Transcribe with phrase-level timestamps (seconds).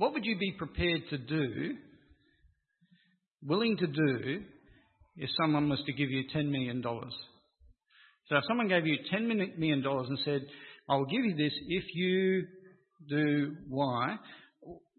[0.00, 1.74] What would you be prepared to do,
[3.42, 4.40] willing to do,
[5.18, 6.82] if someone was to give you $10 million?
[6.82, 10.40] So if someone gave you $10 million and said,
[10.88, 12.46] I will give you this if you
[13.10, 14.16] do Y,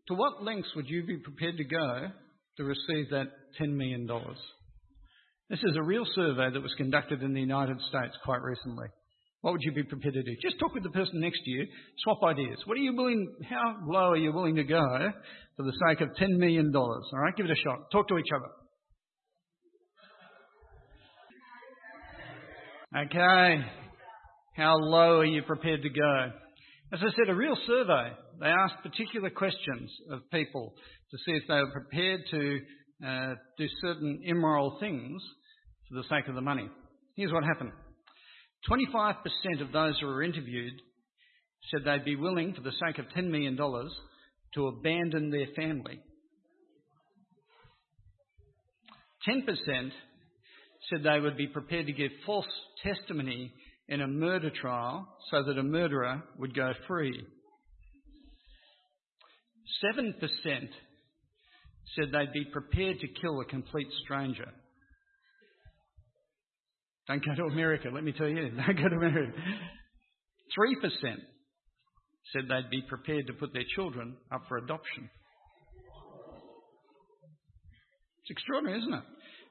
[0.07, 2.09] to what lengths would you be prepared to go
[2.57, 3.29] to receive that
[3.59, 4.07] $10 million?
[5.49, 8.85] This is a real survey that was conducted in the United States quite recently.
[9.41, 10.35] What would you be prepared to do?
[10.41, 11.65] Just talk with the person next to you,
[12.03, 12.59] swap ideas.
[12.65, 14.85] What are you willing, how low are you willing to go
[15.57, 16.71] for the sake of $10 million?
[16.75, 17.89] All right, give it a shot.
[17.91, 18.45] Talk to each other.
[23.05, 23.65] Okay.
[24.55, 26.31] How low are you prepared to go?
[26.93, 28.11] As I said, a real survey.
[28.39, 30.73] They asked particular questions of people
[31.11, 32.59] to see if they were prepared to
[33.07, 35.21] uh, do certain immoral things
[35.87, 36.67] for the sake of the money.
[37.15, 37.71] Here's what happened
[38.69, 40.73] 25% of those who were interviewed
[41.69, 45.99] said they'd be willing, for the sake of $10 million, to abandon their family.
[49.27, 49.91] 10%
[50.89, 52.47] said they would be prepared to give false
[52.83, 53.53] testimony
[53.87, 57.23] in a murder trial so that a murderer would go free.
[59.83, 60.13] 7%
[61.95, 64.49] said they'd be prepared to kill a complete stranger.
[67.11, 68.35] Don't go to America, let me tell you.
[68.67, 69.33] Don't go to America.
[70.57, 71.17] 3%
[72.31, 75.09] said they'd be prepared to put their children up for adoption.
[78.21, 79.03] It's extraordinary, isn't it?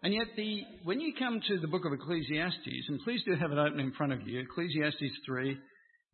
[0.03, 3.53] And yet, the, when you come to the book of Ecclesiastes, and please do have
[3.53, 5.59] it open in front of you, Ecclesiastes 3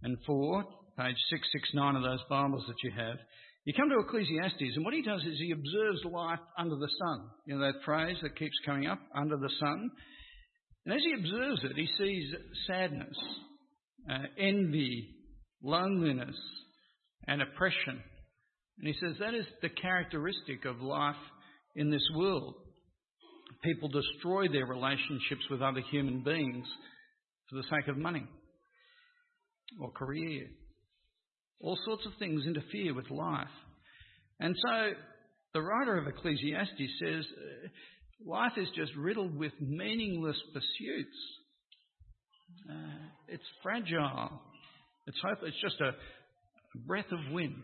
[0.02, 0.64] and 4,
[0.98, 3.18] page 669 of those Bibles that you have,
[3.66, 7.28] you come to Ecclesiastes, and what he does is he observes life under the sun.
[7.46, 9.90] You know that phrase that keeps coming up, under the sun?
[10.86, 12.32] And as he observes it, he sees
[12.68, 13.16] sadness,
[14.08, 15.16] uh, envy,
[15.60, 16.36] loneliness,
[17.26, 18.00] and oppression.
[18.78, 21.16] And he says that is the characteristic of life
[21.74, 22.54] in this world.
[23.64, 26.66] People destroy their relationships with other human beings
[27.50, 28.24] for the sake of money
[29.80, 30.46] or career.
[31.60, 33.48] All sorts of things interfere with life.
[34.38, 34.90] And so
[35.52, 37.24] the writer of Ecclesiastes says
[38.24, 41.16] Life is just riddled with meaningless pursuits.
[42.68, 44.40] Uh, it's fragile.
[45.06, 45.38] It's hope.
[45.42, 47.54] It's just a, a breath of wind.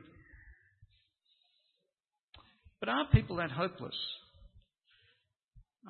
[2.80, 3.94] But are people that hopeless?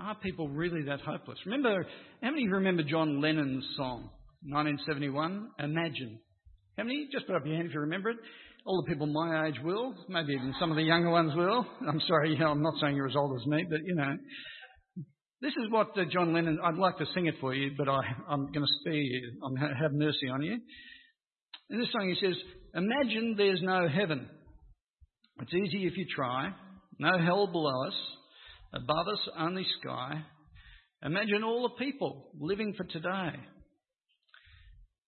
[0.01, 1.39] Are people really that hopeless?
[1.45, 1.87] Remember,
[2.23, 4.11] how many of you remember John Lennon's song,
[4.49, 5.51] 1971?
[5.59, 6.19] Imagine.
[6.79, 7.09] How many?
[7.13, 8.17] Just put up your hand if you remember it.
[8.65, 9.95] All the people my age will.
[10.09, 11.67] Maybe even some of the younger ones will.
[11.87, 14.17] I'm sorry, you know, I'm not saying you're as old as me, but you know.
[15.43, 17.99] This is what uh, John Lennon, I'd like to sing it for you, but I,
[18.31, 19.41] am going to spare you.
[19.45, 20.57] I'm have mercy on you.
[21.69, 22.37] In this song he says,
[22.77, 24.29] Imagine there's no heaven.
[25.41, 26.51] It's easy if you try.
[27.01, 27.95] No hell below us.
[28.73, 30.23] Above us, only sky.
[31.05, 33.33] Imagine all the people living for today.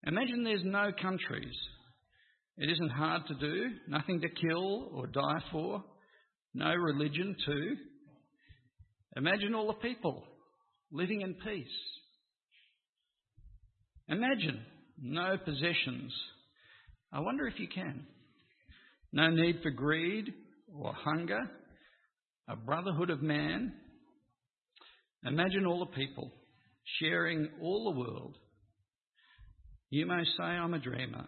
[0.05, 1.55] Imagine there's no countries.
[2.57, 5.81] It isn't hard to do, nothing to kill or die for,
[6.53, 7.77] no religion too.
[9.15, 10.23] Imagine all the people
[10.91, 11.67] living in peace.
[14.09, 14.61] Imagine
[15.01, 16.13] no possessions.
[17.11, 18.05] I wonder if you can.
[19.13, 20.33] No need for greed
[20.77, 21.41] or hunger,
[22.49, 23.73] a brotherhood of man.
[25.25, 26.31] Imagine all the people
[26.99, 28.35] sharing all the world.
[29.89, 31.25] You may say I'm a dreamer,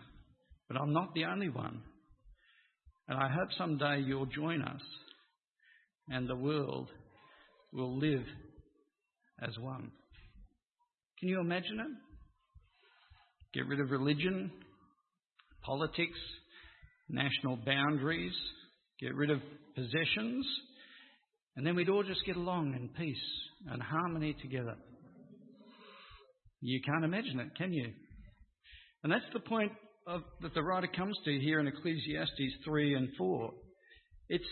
[0.67, 1.81] but I'm not the only one.
[3.07, 4.81] And I hope someday you'll join us
[6.09, 6.89] and the world
[7.73, 8.25] will live
[9.41, 9.91] as one.
[11.19, 11.87] Can you imagine it?
[13.53, 14.51] Get rid of religion,
[15.63, 16.19] politics,
[17.09, 18.33] national boundaries,
[18.99, 19.39] get rid of
[19.75, 20.45] possessions,
[21.55, 23.17] and then we'd all just get along in peace
[23.71, 24.75] and harmony together.
[26.61, 27.91] You can't imagine it, can you?
[29.03, 29.71] And that's the point
[30.05, 33.51] of, that the writer comes to here in Ecclesiastes 3 and 4.
[34.29, 34.45] It's,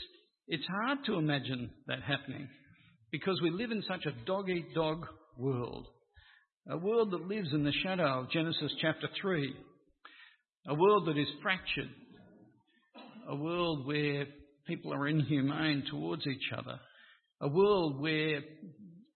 [0.47, 2.47] it's hard to imagine that happening
[3.11, 5.05] because we live in such a dog eat dog
[5.37, 5.87] world.
[6.69, 9.53] A world that lives in the shadow of Genesis chapter 3.
[10.67, 11.89] A world that is fractured.
[13.29, 14.25] A world where
[14.67, 16.79] people are inhumane towards each other.
[17.41, 18.41] A world where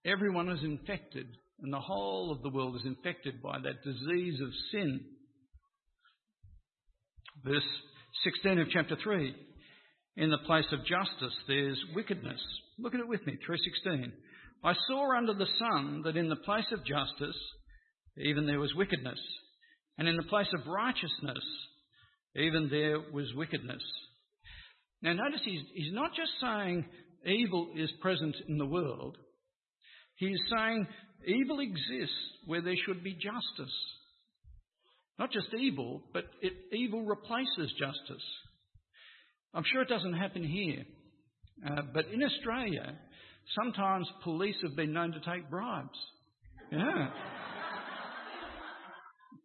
[0.04, 1.26] everyone is infected
[1.62, 5.00] and the whole of the world is infected by that disease of sin.
[7.44, 7.62] Verse
[8.24, 9.34] 16 of chapter 3.
[10.20, 12.40] In the place of justice, there's wickedness.
[12.78, 14.12] Look at it with me, 316.
[14.62, 17.40] I saw under the sun that in the place of justice,
[18.18, 19.18] even there was wickedness,
[19.96, 21.42] and in the place of righteousness,
[22.36, 23.80] even there was wickedness.
[25.00, 26.84] Now, notice he's, he's not just saying
[27.24, 29.16] evil is present in the world,
[30.16, 30.86] he's saying
[31.26, 32.14] evil exists
[32.44, 33.74] where there should be justice.
[35.18, 38.24] Not just evil, but it, evil replaces justice.
[39.54, 40.84] I'm sure it doesn't happen here,
[41.66, 42.96] uh, but in Australia,
[43.60, 45.98] sometimes police have been known to take bribes.
[46.70, 47.06] Yeah.
[47.08, 47.12] of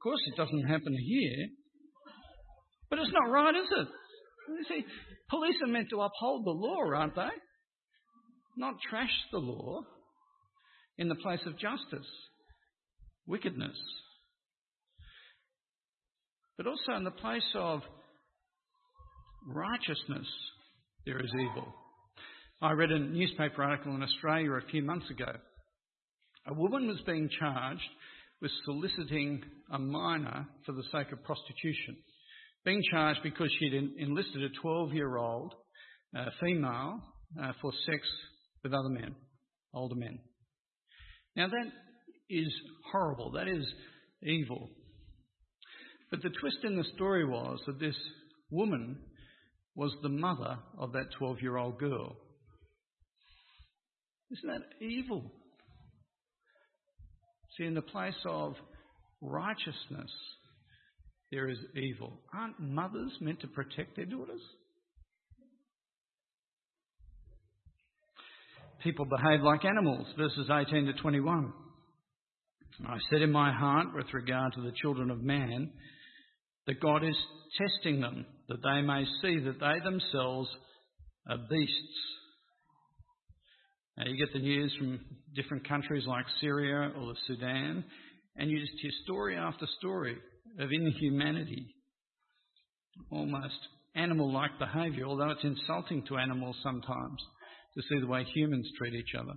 [0.04, 1.48] course, it doesn't happen here,
[2.90, 3.88] but it's not right, is it?
[4.50, 4.86] You see,
[5.30, 7.30] police are meant to uphold the law, aren't they?
[8.58, 9.82] Not trash the law
[11.00, 12.08] in the place of justice,
[13.26, 13.76] wickedness.
[16.58, 17.82] But also in the place of
[19.46, 20.28] righteousness,
[21.06, 21.74] there is evil.
[22.62, 25.32] I read a newspaper article in Australia a few months ago.
[26.48, 27.82] A woman was being charged
[28.42, 31.98] with soliciting a minor for the sake of prostitution.
[32.64, 35.54] Being charged because she'd enlisted a 12 year old
[36.18, 37.00] uh, female
[37.42, 38.08] uh, for sex
[38.64, 39.16] with other men,
[39.74, 40.20] older men.
[41.36, 41.72] Now that
[42.30, 42.52] is
[42.92, 43.32] horrible.
[43.32, 43.66] That is
[44.24, 44.70] evil.
[46.10, 47.96] But the twist in the story was that this
[48.50, 48.98] woman
[49.76, 52.16] was the mother of that 12 year old girl.
[54.32, 55.32] Isn't that evil?
[57.58, 58.56] See, in the place of
[59.22, 60.12] righteousness,
[61.32, 62.14] there is evil.
[62.34, 64.42] Aren't mothers meant to protect their daughters?
[68.84, 71.54] People behave like animals, verses 18 to 21.
[72.88, 75.72] I said in my heart, with regard to the children of man,
[76.68, 77.16] that God is
[77.58, 80.50] testing them, that they may see that they themselves
[81.30, 82.00] are beasts.
[83.98, 85.00] Now, you get the news from
[85.36, 87.86] different countries like Syria or the Sudan,
[88.36, 90.18] and you just hear story after story
[90.60, 91.74] of inhumanity,
[93.10, 93.56] almost
[93.96, 97.22] animal like behaviour, although it's insulting to animals sometimes
[97.76, 99.34] to see the way humans treat each other.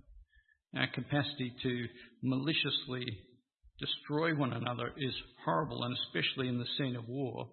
[0.76, 1.86] Our capacity to
[2.22, 3.06] maliciously
[3.78, 5.14] destroy one another is
[5.44, 7.48] horrible, and especially in the scene of war.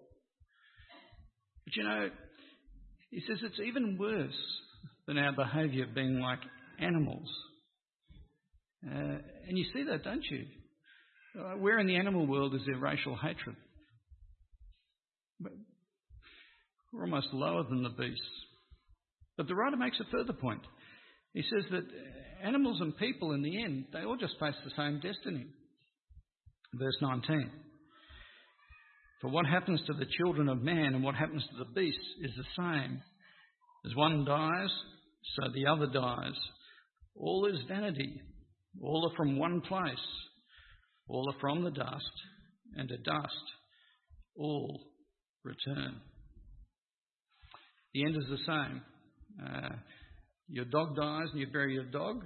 [1.64, 2.10] But you know,
[3.10, 4.34] he says it's even worse
[5.06, 6.40] than our behaviour being like
[6.80, 7.28] animals.
[8.86, 9.18] Uh,
[9.48, 10.44] and you see that, don't you?
[11.38, 13.56] Uh, where in the animal world is there racial hatred?
[16.92, 18.22] We're almost lower than the beasts.
[19.36, 20.62] But the writer makes a further point.
[21.34, 21.84] He says that
[22.42, 25.46] animals and people, in the end, they all just face the same destiny.
[26.78, 27.50] Verse 19.
[29.20, 32.30] For what happens to the children of man and what happens to the beasts is
[32.36, 33.00] the same.
[33.86, 34.70] As one dies,
[35.36, 36.34] so the other dies.
[37.16, 38.20] All is vanity.
[38.82, 39.96] All are from one place.
[41.08, 42.10] All are from the dust,
[42.76, 43.34] and to dust
[44.36, 44.80] all
[45.44, 46.00] return.
[47.94, 48.82] The end is the same.
[49.42, 49.76] Uh,
[50.48, 52.24] your dog dies and you bury your dog.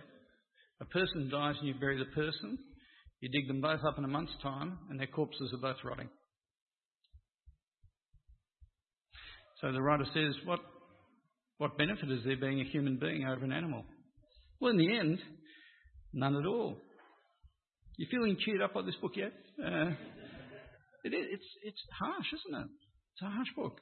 [0.80, 2.58] A person dies and you bury the person.
[3.20, 6.08] You dig them both up in a month's time, and their corpses are both rotting.
[9.60, 10.60] So the writer says, what,
[11.58, 13.84] what benefit is there being a human being over an animal?
[14.58, 15.18] Well, in the end,
[16.14, 16.76] none at all.
[17.98, 19.32] You feeling cheered up by this book yet?
[19.62, 19.90] Uh,
[21.04, 22.68] it is, it's, it's harsh, isn't it?
[23.12, 23.78] It's a harsh book.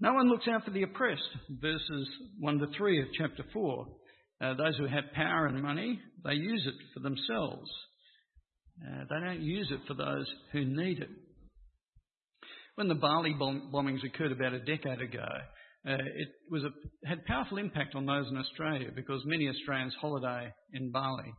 [0.00, 1.20] No one looks out for the oppressed,
[1.60, 2.08] verses
[2.40, 3.86] 1 to 3 of chapter 4.
[4.40, 7.70] Uh, those who have power and money, they use it for themselves.
[8.84, 11.10] Uh, they don't use it for those who need it.
[12.74, 15.28] When the Bali bomb- bombings occurred about a decade ago,
[15.86, 20.52] uh, it was a, had powerful impact on those in Australia because many Australians holiday
[20.72, 21.32] in Bali.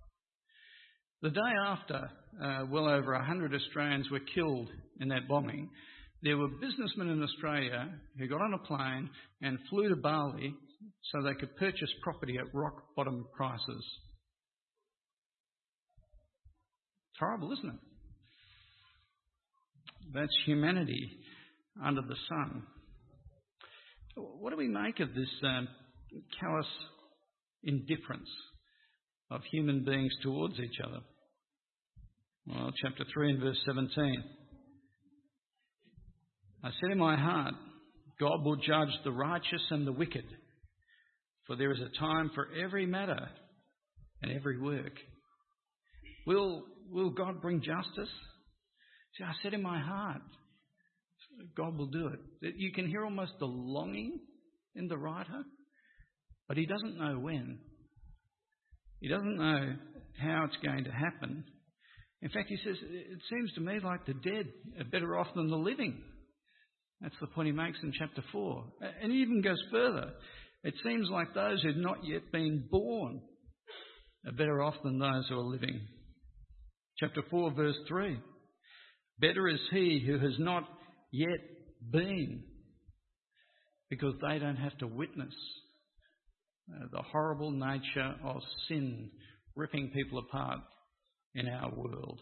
[1.21, 2.09] The day after,
[2.43, 4.69] uh, well over 100 Australians were killed
[4.99, 5.69] in that bombing.
[6.21, 9.09] There were businessmen in Australia who got on a plane
[9.41, 10.53] and flew to Bali
[11.11, 13.85] so they could purchase property at rock bottom prices.
[17.12, 17.79] It's horrible, isn't it?
[20.13, 21.17] That's humanity
[21.83, 22.63] under the sun.
[24.15, 25.67] What do we make of this um,
[26.39, 26.67] callous
[27.63, 28.29] indifference
[29.31, 30.99] of human beings towards each other?
[32.45, 34.23] Well, chapter 3 and verse 17.
[36.63, 37.55] I said in my heart,
[38.19, 40.25] God will judge the righteous and the wicked,
[41.47, 43.29] for there is a time for every matter
[44.21, 44.93] and every work.
[46.27, 48.09] Will, will God bring justice?
[49.17, 50.21] See, I said in my heart,
[51.55, 52.55] God will do it.
[52.57, 54.19] You can hear almost the longing
[54.75, 55.43] in the writer,
[56.47, 57.59] but he doesn't know when.
[58.99, 59.75] He doesn't know
[60.19, 61.43] how it's going to happen.
[62.21, 64.47] In fact, he says, It seems to me like the dead
[64.79, 66.01] are better off than the living.
[67.01, 68.63] That's the point he makes in chapter 4.
[69.01, 70.13] And he even goes further.
[70.63, 73.21] It seems like those who have not yet been born
[74.25, 75.81] are better off than those who are living.
[76.99, 78.19] Chapter 4, verse 3.
[79.19, 80.63] Better is he who has not
[81.11, 81.39] yet
[81.91, 82.43] been,
[83.89, 85.33] because they don't have to witness
[86.71, 89.09] uh, the horrible nature of sin
[89.55, 90.59] ripping people apart
[91.35, 92.19] in our world.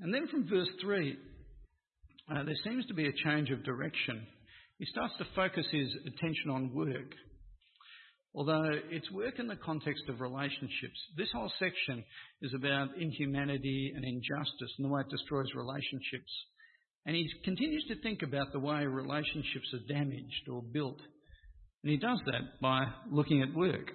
[0.00, 1.16] And then from verse 3,
[2.30, 4.26] uh, there seems to be a change of direction.
[4.78, 7.14] He starts to focus his attention on work.
[8.34, 10.98] Although it's work in the context of relationships.
[11.18, 12.02] This whole section
[12.40, 16.32] is about inhumanity and injustice and the way it destroys relationships.
[17.04, 20.98] And he continues to think about the way relationships are damaged or built.
[21.82, 23.90] And he does that by looking at work.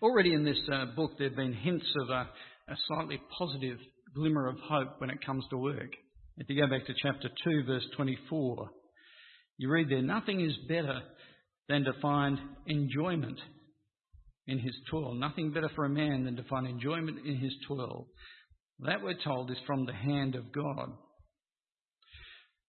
[0.00, 2.28] Already in this uh, book, there have been hints of a,
[2.68, 3.78] a slightly positive
[4.14, 5.90] glimmer of hope when it comes to work.
[6.38, 8.70] If you go back to chapter 2, verse 24,
[9.58, 11.02] you read there, nothing is better
[11.70, 12.36] than to find
[12.66, 13.38] enjoyment
[14.48, 15.14] in his toil.
[15.14, 18.08] Nothing better for a man than to find enjoyment in his toil.
[18.80, 20.90] That, we're told, is from the hand of God.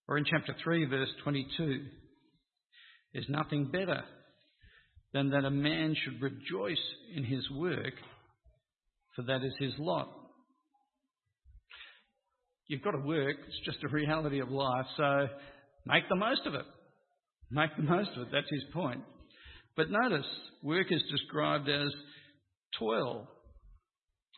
[0.08, 1.84] Or in chapter 3, verse 22,
[3.14, 4.04] there's nothing better
[5.14, 6.78] than that a man should rejoice
[7.16, 7.94] in his work,
[9.16, 10.10] for that is his lot.
[12.68, 15.28] You've got to work, it's just a reality of life, so
[15.88, 16.66] make the most of it.
[17.52, 19.02] Make the most of it, that's his point.
[19.76, 20.26] But notice,
[20.64, 21.92] work is described as
[22.80, 23.28] toil.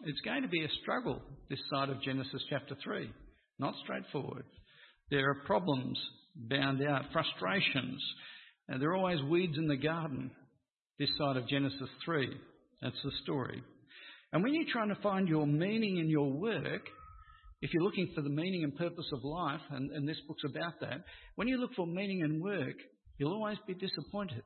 [0.06, 3.10] It's going to be a struggle this side of Genesis chapter 3.
[3.60, 4.46] Not straightforward.
[5.12, 5.98] There are problems
[6.36, 8.02] bound out, frustrations,
[8.68, 10.32] and there are always weeds in the garden
[10.98, 12.30] this side of Genesis 3.
[12.82, 13.62] That's the story.
[14.32, 16.82] And when you're trying to find your meaning in your work,
[17.62, 20.80] if you're looking for the meaning and purpose of life, and, and this book's about
[20.82, 21.04] that,
[21.36, 22.76] when you look for meaning in work,
[23.18, 24.44] you'll always be disappointed.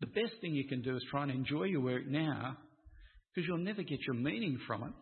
[0.00, 2.56] The best thing you can do is try and enjoy your work now,
[3.34, 4.92] because you'll never get your meaning from it.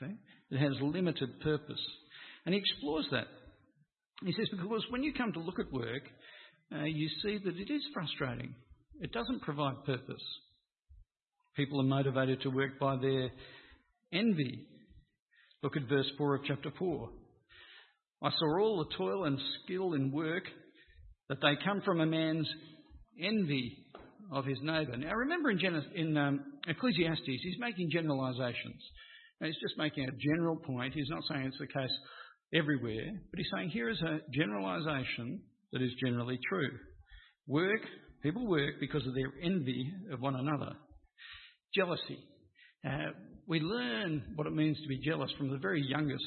[0.00, 0.14] See?
[0.50, 1.80] It has limited purpose.
[2.44, 3.26] And he explores that.
[4.24, 6.02] He says, because when you come to look at work,
[6.74, 8.54] uh, you see that it is frustrating.
[9.00, 10.22] It doesn't provide purpose.
[11.54, 13.30] People are motivated to work by their
[14.12, 14.66] envy.
[15.62, 17.10] Look at verse 4 of chapter 4.
[18.22, 20.44] I saw all the toil and skill in work
[21.28, 22.48] that they come from a man's
[23.20, 23.76] envy
[24.32, 24.96] of his neighbour.
[24.96, 25.60] Now remember in,
[25.94, 28.82] in um, Ecclesiastes, he's making generalisations.
[29.40, 30.94] He's just making a general point.
[30.94, 31.92] He's not saying it's the case
[32.54, 35.42] everywhere, but he's saying here is a generalisation
[35.72, 36.70] that is generally true.
[37.46, 37.82] Work,
[38.22, 40.72] people work because of their envy of one another.
[41.74, 42.18] Jealousy.
[42.86, 43.10] Uh,
[43.46, 46.24] we learn what it means to be jealous from the very youngest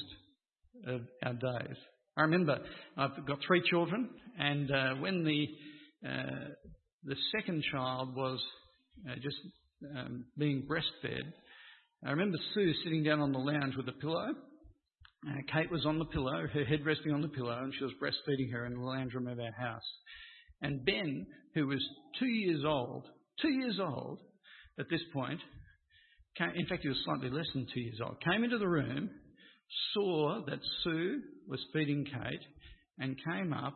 [0.86, 1.76] of our days.
[2.20, 2.58] I remember
[2.98, 5.46] I've got three children, and uh, when the
[6.06, 6.48] uh,
[7.04, 8.38] the second child was
[9.08, 9.36] uh, just
[9.96, 11.32] um, being breastfed,
[12.04, 14.26] I remember Sue sitting down on the lounge with a pillow.
[15.26, 17.94] Uh, Kate was on the pillow, her head resting on the pillow, and she was
[18.02, 19.88] breastfeeding her in the lounge room of our house.
[20.60, 21.82] And Ben, who was
[22.18, 23.06] two years old,
[23.40, 24.18] two years old
[24.78, 25.40] at this point,
[26.36, 29.08] came, in fact, he was slightly less than two years old, came into the room,
[29.94, 32.40] saw that Sue was feeding Kate,
[33.00, 33.74] and came up,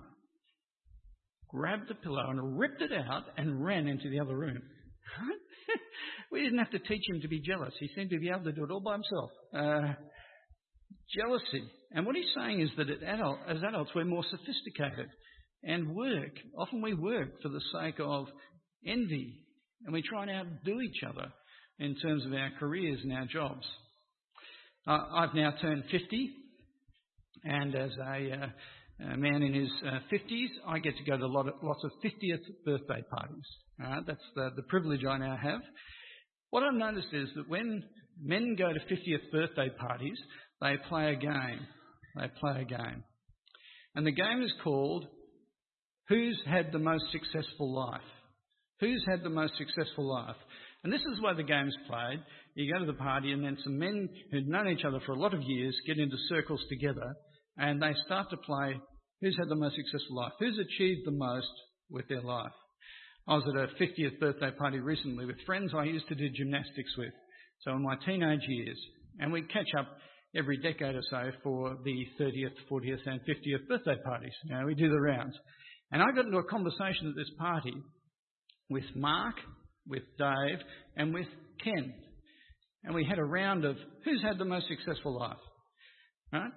[1.49, 4.61] grabbed the pillow and ripped it out and ran into the other room.
[6.33, 7.73] we didn't have to teach him to be jealous.
[7.81, 9.31] He seemed to be able to do it all by himself.
[9.57, 9.95] Uh,
[11.17, 11.65] jealousy.
[11.93, 15.09] And what he's saying is that adult, as adults, we're more sophisticated
[15.63, 16.33] and work.
[16.59, 18.27] Often we work for the sake of
[18.87, 19.41] envy
[19.85, 21.29] and we try and outdo each other
[21.79, 23.67] in terms of our careers and our jobs.
[24.87, 26.31] Uh, I've now turned 50,
[27.45, 31.27] and as a, uh, a man in his uh, 50s, I get to go to
[31.27, 34.05] lot of, lots of 50th birthday parties.
[34.07, 35.61] that's the, the privilege I now have.
[36.51, 37.83] What I've noticed is that when
[38.23, 40.19] men go to 50th birthday parties,
[40.61, 41.67] they play a game.
[42.17, 43.05] They play a game.
[43.95, 45.07] And the game is called
[46.09, 48.03] Who's Had the Most Successful Life?
[48.81, 50.37] Who's had the most successful life?
[50.83, 52.21] And this is the way the game's played.
[52.55, 55.19] You go to the party, and then some men who've known each other for a
[55.19, 57.15] lot of years get into circles together,
[57.57, 58.77] and they start to play
[59.21, 61.51] who's had the most successful life, who's achieved the most
[61.91, 62.53] with their life.
[63.27, 66.97] I was at a 50th birthday party recently with friends I used to do gymnastics
[66.99, 67.13] with,
[67.63, 68.79] so in my teenage years,
[69.19, 69.89] and we'd catch up
[70.37, 74.33] every decade or so for the 30th, 40th, and 50th birthday parties.
[74.45, 75.35] You know, we do the rounds.
[75.93, 77.75] And I got into a conversation at this party
[78.69, 79.37] with Mark,
[79.87, 80.59] with Dave,
[80.97, 81.27] and with
[81.63, 81.95] Ken.
[82.85, 85.37] And we had a round of who's had the most successful life.
[86.33, 86.53] Right?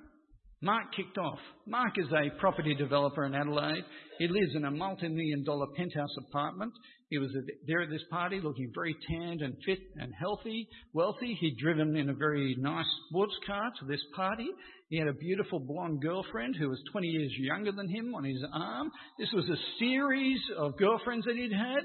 [0.62, 1.38] Mark kicked off.
[1.68, 3.84] Mark is a property developer in Adelaide.
[4.18, 6.74] He lives in a multi-million dollar penthouse apartment.
[7.10, 7.30] He was
[7.68, 11.38] there at this party looking very tanned and fit and healthy, wealthy.
[11.40, 14.48] He'd driven in a very nice sports car to this party.
[14.90, 18.44] He had a beautiful blonde girlfriend who was 20 years younger than him on his
[18.52, 18.90] arm.
[19.20, 21.84] This was a series of girlfriends that he'd had.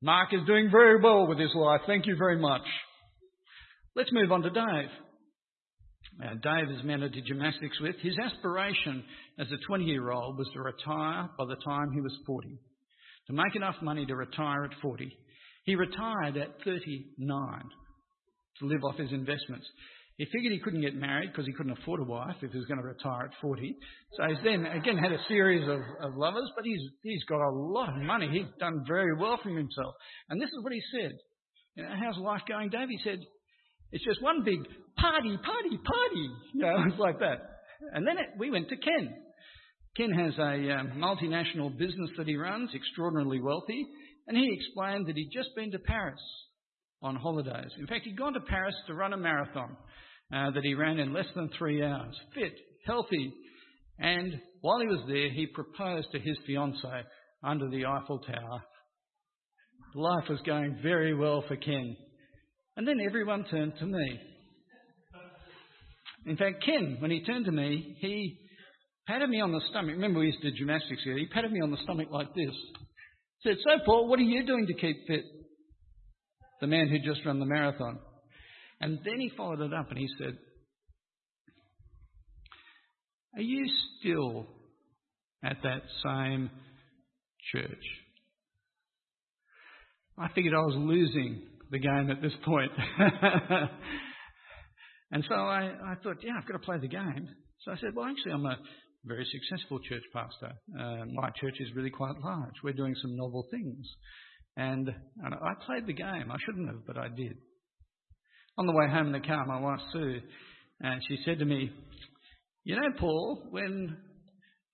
[0.00, 1.80] Mark is doing very well with his life.
[1.86, 2.62] Thank you very much.
[3.96, 4.90] Let's move on to Dave
[6.22, 9.04] uh, Dave is men I did gymnastics with, his aspiration
[9.38, 12.58] as a 20 year old was to retire by the time he was 40.
[13.28, 15.12] To make enough money to retire at 40.
[15.64, 17.62] He retired at 39
[18.60, 19.66] to live off his investments.
[20.16, 22.66] He figured he couldn't get married because he couldn't afford a wife if he was
[22.66, 23.76] going to retire at 40.
[24.16, 27.52] So he's then again had a series of, of lovers, but he's, he's got a
[27.52, 28.30] lot of money.
[28.32, 29.94] He's done very well for himself.
[30.30, 31.12] And this is what he said.
[31.74, 32.88] You know, how's life going, Dave?
[32.88, 33.18] He said,
[33.92, 34.60] it's just one big
[34.96, 36.30] party, party, party.
[36.54, 37.38] You know, it's like that.
[37.92, 39.14] And then it, we went to Ken.
[39.96, 43.86] Ken has a um, multinational business that he runs, extraordinarily wealthy,
[44.26, 46.20] and he explained that he'd just been to Paris
[47.02, 47.70] on holidays.
[47.78, 49.76] In fact, he'd gone to Paris to run a marathon
[50.34, 52.14] uh, that he ran in less than three hours.
[52.34, 52.52] Fit,
[52.86, 53.32] healthy,
[53.98, 57.02] and while he was there, he proposed to his fiancée
[57.42, 58.62] under the Eiffel Tower.
[59.94, 61.96] Life was going very well for Ken.
[62.76, 64.20] And then everyone turned to me.
[66.26, 68.38] In fact, Ken, when he turned to me, he
[69.06, 69.94] patted me on the stomach.
[69.94, 71.16] Remember, we used to do gymnastics here.
[71.16, 72.54] He patted me on the stomach like this.
[73.42, 75.24] Said, So, Paul, what are you doing to keep fit?
[76.60, 77.98] The man who just run the marathon.
[78.80, 80.36] And then he followed it up and he said,
[83.36, 83.66] Are you
[84.00, 84.46] still
[85.44, 86.50] at that same
[87.52, 87.84] church?
[90.18, 92.72] I figured I was losing the game at this point.
[95.10, 97.28] and so I, I thought, yeah, I've got to play the game.
[97.64, 98.56] So I said, well, actually, I'm a
[99.04, 100.52] very successful church pastor.
[100.78, 102.54] Uh, my church is really quite large.
[102.62, 103.86] We're doing some novel things.
[104.56, 106.30] And, and I played the game.
[106.30, 107.36] I shouldn't have, but I did.
[108.58, 110.20] On the way home in the car, my wife Sue,
[110.80, 111.70] and she said to me,
[112.64, 113.96] You know, Paul, when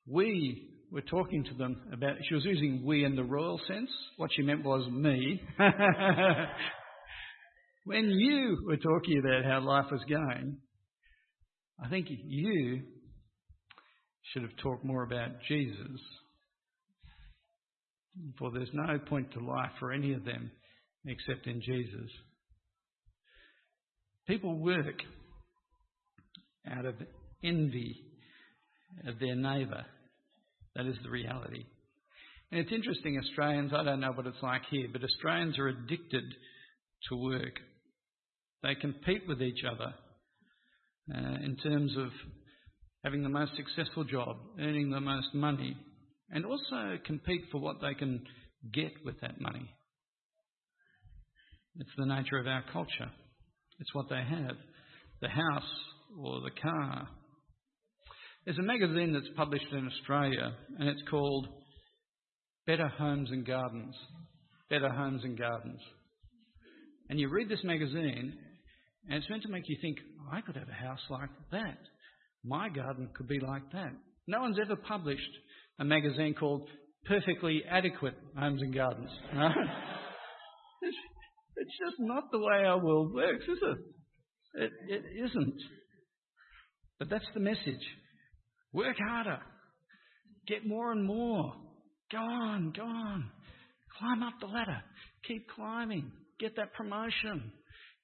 [0.07, 3.91] we were talking to them about, she was using we in the royal sense.
[4.19, 5.43] What she meant was me.
[7.85, 10.59] when you were talking about how life was going,
[11.85, 12.83] I think you
[14.33, 16.01] should have talked more about Jesus.
[18.39, 20.51] For there's no point to life for any of them
[21.07, 22.11] except in Jesus.
[24.27, 25.03] People work
[26.71, 26.95] out of
[27.43, 28.05] envy
[29.07, 29.85] of their neighbour.
[30.77, 31.65] That is the reality.
[32.51, 36.25] And it's interesting, Australians, I don't know what it's like here, but Australians are addicted
[37.09, 37.59] to work.
[38.63, 39.93] They compete with each other
[41.15, 42.09] uh, in terms of
[43.05, 45.77] having the most successful job, earning the most money,
[46.31, 48.23] and also compete for what they can
[48.73, 49.69] get with that money.
[51.77, 53.11] It's the nature of our culture.
[53.81, 54.57] It's what they have
[55.21, 55.71] the house
[56.21, 57.09] or the car.
[58.45, 61.47] There's a magazine that's published in Australia, and it's called
[62.67, 63.95] Better Homes and Gardens.
[64.69, 65.81] Better Homes and Gardens.
[67.09, 68.35] And you read this magazine,
[69.09, 71.79] and it's meant to make you think, oh, I could have a house like that.
[72.45, 73.93] My garden could be like that.
[74.27, 75.23] No one's ever published
[75.79, 76.69] a magazine called
[77.07, 79.11] Perfectly Adequate Homes and Gardens.
[80.83, 80.97] it's,
[81.57, 83.79] it's just not the way our world works, is it?
[84.63, 85.57] It, it isn't.
[86.99, 87.83] But that's the message.
[88.73, 89.41] Work harder.
[90.47, 91.53] Get more and more.
[92.11, 93.31] Go on, go on.
[93.99, 94.83] Climb up the ladder.
[95.27, 96.13] Keep climbing.
[96.39, 97.53] Get that promotion.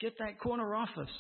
[0.01, 1.11] Get that corner office.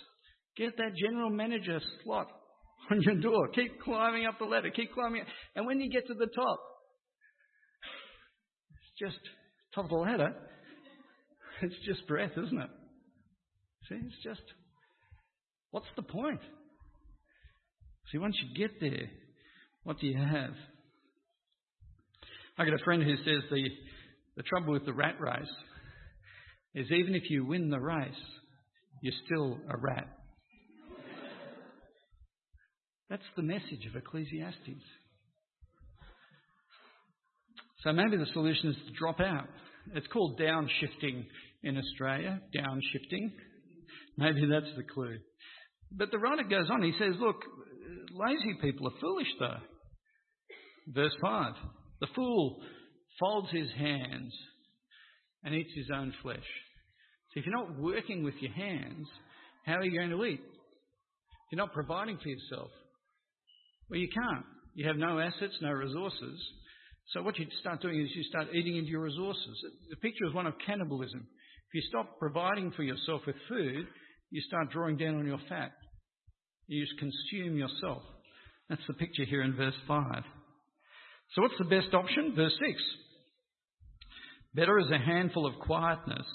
[0.56, 2.28] Get that general manager slot
[2.90, 3.48] on your door.
[3.48, 4.70] Keep climbing up the ladder.
[4.70, 5.22] Keep climbing.
[5.22, 5.28] Up.
[5.56, 6.60] And when you get to the top,
[8.72, 9.20] it's just
[9.74, 10.34] top of the ladder.
[11.62, 12.70] It's just breath, isn't it?
[13.88, 14.42] See, it's just,
[15.70, 16.40] what's the point?
[18.12, 19.10] See, once you get there,
[19.82, 20.54] what do you have?
[22.58, 23.62] I got a friend who says the,
[24.36, 25.48] the trouble with the rat race
[26.74, 28.14] is even if you win the race,
[29.02, 30.08] you're still a rat.
[33.10, 34.84] That's the message of Ecclesiastes.
[37.82, 39.48] So maybe the solution is to drop out.
[39.94, 41.24] It's called downshifting
[41.62, 43.32] in Australia, downshifting.
[44.18, 45.16] Maybe that's the clue.
[45.92, 47.36] But the writer goes on, he says, look,
[48.12, 49.58] lazy people are foolish though.
[50.88, 51.52] Verse 5
[52.00, 52.60] The fool
[53.18, 54.32] folds his hands
[55.44, 56.38] and eats his own flesh.
[57.32, 59.06] So if you're not working with your hands,
[59.64, 60.40] how are you going to eat?
[60.40, 62.70] If you're not providing for yourself,
[63.90, 64.44] Well, you can't.
[64.74, 66.40] You have no assets, no resources.
[67.12, 69.56] So what you start doing is you start eating into your resources.
[69.90, 71.20] The picture is one of cannibalism.
[71.20, 73.86] If you stop providing for yourself with food,
[74.30, 75.72] you start drawing down on your fat.
[76.66, 78.02] You just consume yourself.
[78.68, 80.22] That's the picture here in verse 5.
[81.34, 82.34] So what's the best option?
[82.36, 82.82] Verse 6.
[84.54, 86.26] Better is a handful of quietness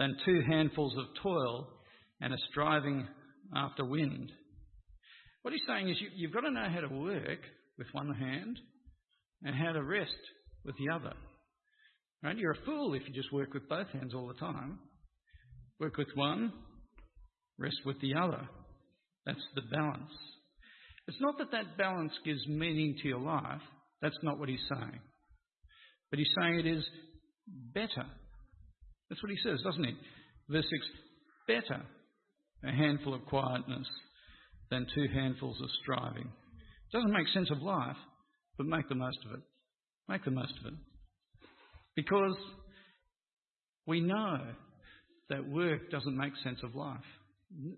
[0.00, 1.68] than two handfuls of toil
[2.22, 3.06] and a striving
[3.54, 4.32] after wind.
[5.42, 7.40] What he's saying is you, you've got to know how to work
[7.76, 8.58] with one hand
[9.42, 10.10] and how to rest
[10.64, 11.12] with the other.
[12.22, 12.36] Right?
[12.36, 14.78] You're a fool if you just work with both hands all the time.
[15.78, 16.52] Work with one,
[17.58, 18.48] rest with the other.
[19.26, 20.12] That's the balance.
[21.08, 23.60] It's not that that balance gives meaning to your life.
[24.00, 25.00] That's not what he's saying.
[26.10, 26.84] But he's saying it is
[27.74, 28.06] better.
[29.10, 29.94] That's what he says, doesn't he?
[30.48, 30.86] Verse 6
[31.46, 31.82] Better
[32.64, 33.86] a handful of quietness
[34.70, 36.26] than two handfuls of striving.
[36.28, 37.96] It doesn't make sense of life,
[38.56, 39.40] but make the most of it.
[40.08, 40.78] Make the most of it.
[41.96, 42.36] Because
[43.86, 44.38] we know
[45.30, 46.98] that work doesn't make sense of life.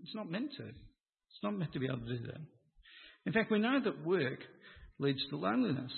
[0.03, 0.65] It's not meant to.
[0.65, 2.41] It's not meant to be able to do that.
[3.25, 4.41] In fact, we know that work
[4.99, 5.93] leads to loneliness.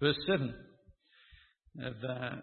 [0.00, 0.54] Verse 7
[1.82, 2.36] of uh,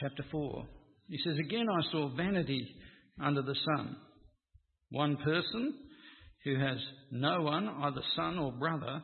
[0.00, 0.66] chapter 4.
[1.08, 2.68] He says, Again I saw vanity
[3.22, 3.96] under the sun.
[4.90, 5.74] One person
[6.44, 6.78] who has
[7.10, 9.02] no one, either son or brother,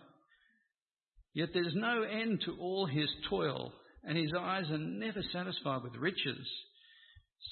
[1.34, 3.72] yet there's no end to all his toil,
[4.04, 6.46] and his eyes are never satisfied with riches.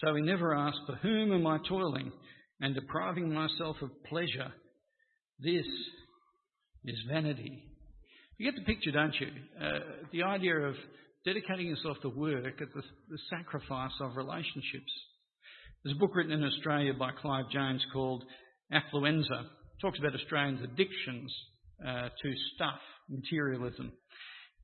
[0.01, 2.13] So he never asks, For whom am I toiling
[2.61, 4.53] and depriving myself of pleasure?
[5.41, 5.67] This
[6.85, 7.63] is vanity.
[8.39, 9.29] You get the picture, don't you?
[9.61, 9.79] Uh,
[10.13, 10.75] the idea of
[11.25, 14.93] dedicating yourself to work at the, the sacrifice of relationships.
[15.83, 18.25] There's a book written in Australia by Clive James called
[18.73, 19.43] Affluenza.
[19.43, 21.35] It talks about Australians' addictions
[21.87, 23.93] uh, to stuff, materialism.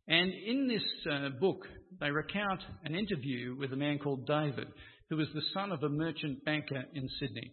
[0.09, 1.67] And in this uh, book,
[2.01, 4.69] they recount an interview with a man called David,
[5.11, 7.51] who was the son of a merchant banker in Sydney.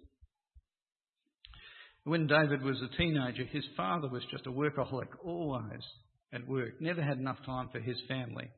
[2.04, 5.82] When David was a teenager, his father was just a workaholic, always
[6.34, 8.50] at work, never had enough time for his family.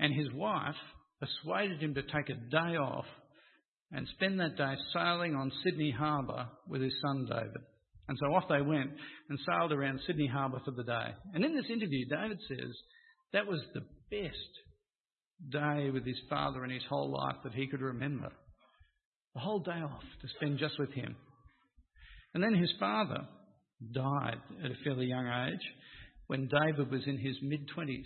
[0.00, 0.74] And his wife
[1.20, 3.04] persuaded him to take a day off
[3.92, 7.62] and spend that day sailing on Sydney Harbour with his son David.
[8.08, 8.90] And so off they went
[9.28, 11.14] and sailed around Sydney Harbour for the day.
[11.34, 12.74] And in this interview, David says
[13.32, 17.80] that was the best day with his father in his whole life that he could
[17.80, 18.30] remember.
[19.34, 21.14] The whole day off to spend just with him.
[22.34, 23.28] And then his father
[23.94, 25.66] died at a fairly young age
[26.26, 28.04] when David was in his mid 20s.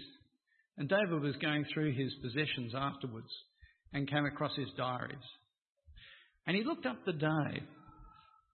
[0.76, 3.30] And David was going through his possessions afterwards
[3.92, 5.16] and came across his diaries.
[6.46, 7.62] And he looked up the day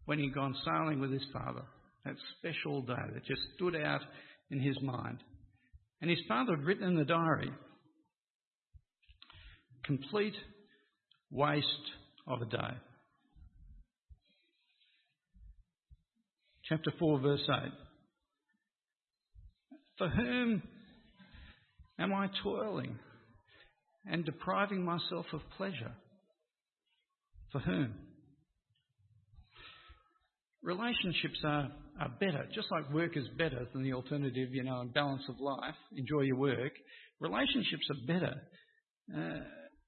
[0.04, 1.62] when he'd gone sailing with his father,
[2.04, 4.02] that special day that just stood out
[4.50, 5.18] in his mind.
[6.00, 7.50] And his father had written in the diary,
[9.84, 10.34] complete
[11.30, 11.66] waste
[12.26, 12.76] of a day.
[16.64, 17.72] Chapter 4, verse 8.
[19.98, 20.62] For whom
[22.00, 22.98] am I toiling
[24.06, 25.92] and depriving myself of pleasure?
[27.52, 27.94] For whom?
[30.62, 31.68] Relationships are,
[32.00, 35.40] are better, just like work is better than the alternative, you know, and balance of
[35.40, 35.74] life.
[35.96, 36.72] Enjoy your work.
[37.18, 38.34] Relationships are better.
[39.14, 39.40] Uh,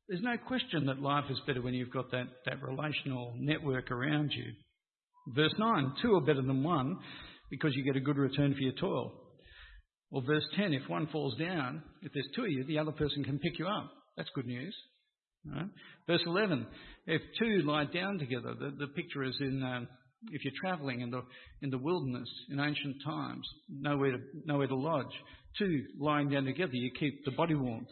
[0.09, 4.33] there's no question that life is better when you've got that, that relational network around
[4.33, 4.53] you.
[5.35, 6.98] Verse 9, two are better than one
[7.51, 9.12] because you get a good return for your toil.
[10.12, 13.25] Or verse 10, if one falls down, if there's two of you, the other person
[13.25, 13.90] can pick you up.
[14.16, 14.75] That's good news.
[15.51, 15.68] Right?
[16.07, 16.66] Verse 11,
[17.07, 19.88] if two lie down together, the, the picture is in, um,
[20.31, 21.22] if you're travelling in the,
[21.62, 25.07] in the wilderness in ancient times, nowhere to, nowhere to lodge,
[25.59, 27.88] two lying down together, you keep the body warmth,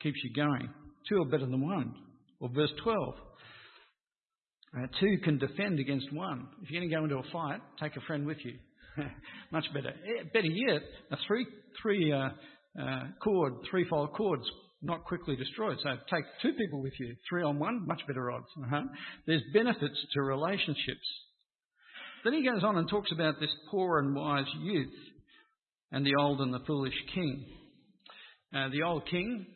[0.00, 0.70] keeps you going.
[1.08, 1.94] Two are better than one.
[2.38, 3.14] Or verse 12,
[4.78, 6.46] uh, two can defend against one.
[6.62, 8.54] If you're going to go into a fight, take a friend with you.
[9.52, 9.90] Much better.
[9.90, 11.46] Eh, better yet, a three,
[11.82, 12.30] three uh,
[12.80, 14.44] uh, cord, threefold cords
[14.82, 15.76] not quickly destroyed.
[15.82, 18.46] So take two people with you, three on one, much better odds.
[18.62, 18.82] Uh-huh.
[19.26, 21.06] There's benefits to relationships.
[22.24, 24.92] Then he goes on and talks about this poor and wise youth
[25.92, 27.44] and the old and the foolish king.
[28.54, 29.46] Uh, the old king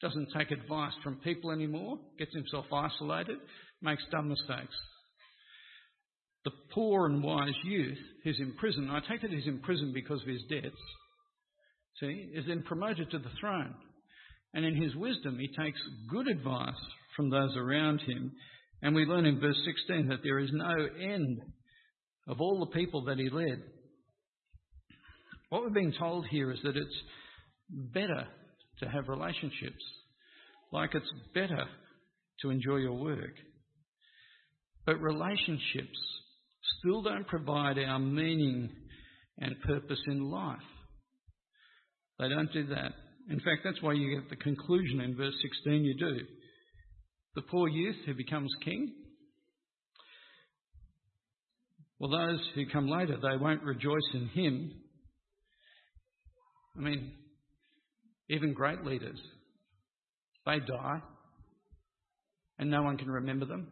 [0.00, 3.36] doesn't take advice from people anymore, gets himself isolated,
[3.82, 4.74] makes dumb mistakes.
[6.44, 10.22] The poor and wise youth who's in prison, I take it he's in prison because
[10.22, 10.76] of his debts,
[12.00, 13.74] see, is then promoted to the throne.
[14.54, 15.78] And in his wisdom, he takes
[16.10, 16.74] good advice
[17.16, 18.32] from those around him.
[18.82, 21.40] And we learn in verse 16 that there is no end
[22.26, 23.62] of all the people that he led.
[25.50, 27.02] What we're being told here is that it's
[27.68, 28.26] better
[28.80, 29.84] to have relationships,
[30.72, 31.64] like it's better
[32.40, 33.34] to enjoy your work.
[34.86, 35.98] But relationships
[36.80, 38.70] still don't provide our meaning
[39.38, 40.58] and purpose in life.
[42.18, 42.92] They don't do that.
[43.30, 46.18] In fact, that's why you get the conclusion in verse 16 you do.
[47.36, 48.92] The poor youth who becomes king.
[51.98, 54.72] Well, those who come later, they won't rejoice in him.
[56.76, 57.12] I mean,
[58.28, 59.20] even great leaders,
[60.46, 61.02] they die
[62.58, 63.68] and no one can remember them.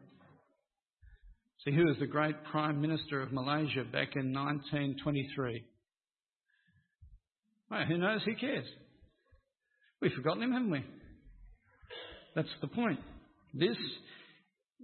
[1.65, 5.65] See, who was the great Prime Minister of Malaysia back in 1923?
[7.71, 8.21] Well, who knows?
[8.25, 8.67] Who cares?
[10.01, 10.85] We've forgotten him, haven't we?
[12.37, 13.01] That's the point.
[13.53, 13.77] This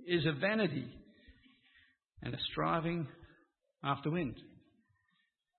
[0.09, 0.87] is a vanity
[2.23, 3.07] and a striving
[3.85, 4.35] after wind.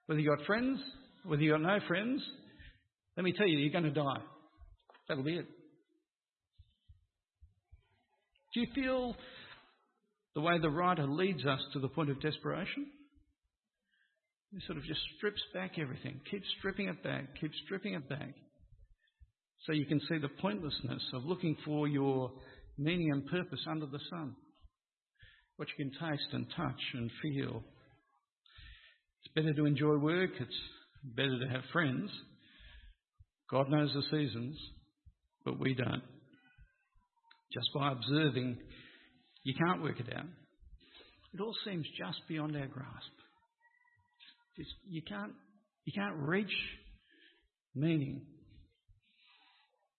[0.07, 0.79] Whether you've got friends,
[1.23, 2.21] whether you've got no friends,
[3.15, 4.21] let me tell you, you're going to die.
[5.07, 5.47] That'll be it.
[8.53, 9.15] Do you feel
[10.35, 12.87] the way the writer leads us to the point of desperation?
[14.51, 18.33] He sort of just strips back everything, keeps stripping it back, keeps stripping it back.
[19.65, 22.31] So you can see the pointlessness of looking for your
[22.77, 24.35] meaning and purpose under the sun,
[25.55, 27.63] what you can taste and touch and feel.
[29.23, 30.59] It's better to enjoy work, it's
[31.15, 32.11] better to have friends.
[33.49, 34.57] God knows the seasons,
[35.43, 36.03] but we don't.
[37.53, 38.57] Just by observing,
[39.45, 40.25] you can't work it out.
[41.33, 43.11] It all seems just beyond our grasp.
[44.57, 45.33] Just, you can't
[45.85, 46.53] you can't reach
[47.75, 48.21] meaning,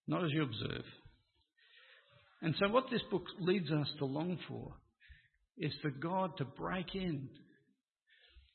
[0.09, 0.85] not as you observe.
[2.43, 4.75] And so, what this book leads us to long for
[5.59, 7.29] is for God to break in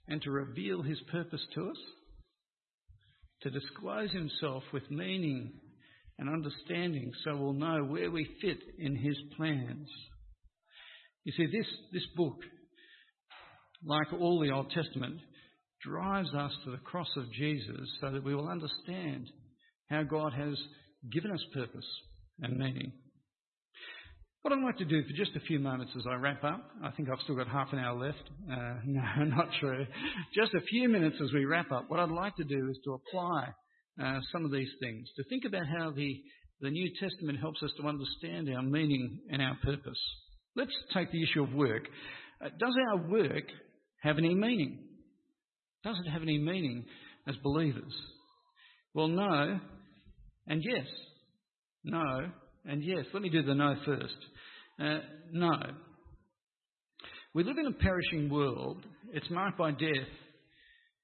[0.07, 1.77] and to reveal His purpose to us,
[3.43, 5.53] to disclose Himself with meaning
[6.19, 9.87] and understanding so we'll know where we fit in His plans.
[11.23, 12.37] You see, this, this book,
[13.85, 15.19] like all the Old Testament,
[15.83, 19.27] drives us to the cross of Jesus so that we will understand
[19.89, 20.55] how God has
[21.11, 21.85] given us purpose
[22.41, 22.91] and meaning.
[24.41, 26.89] What I'd like to do for just a few moments as I wrap up, I
[26.91, 28.23] think I've still got half an hour left.
[28.51, 29.85] Uh, no, not true.
[30.35, 31.85] Just a few minutes as we wrap up.
[31.89, 33.49] What I'd like to do is to apply
[34.03, 36.19] uh, some of these things, to think about how the,
[36.61, 39.99] the New Testament helps us to understand our meaning and our purpose.
[40.55, 41.83] Let's take the issue of work.
[42.43, 43.43] Uh, does our work
[44.01, 44.79] have any meaning?
[45.83, 46.85] Does it have any meaning
[47.27, 47.93] as believers?
[48.93, 49.59] Well, no
[50.47, 50.87] and yes.
[51.83, 52.29] No
[52.65, 53.05] and yes.
[53.13, 54.15] Let me do the no first.
[54.79, 54.99] Uh,
[55.31, 55.51] no.
[57.33, 58.83] We live in a perishing world.
[59.13, 60.09] It's marked by death,